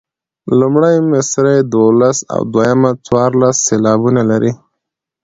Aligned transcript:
لومړۍ 0.59 0.95
مصرع 1.11 1.57
دولس 1.75 2.17
او 2.33 2.39
دویمه 2.53 2.91
څوارلس 3.05 3.57
سېلابونه 3.67 4.21
لري. 4.31 4.51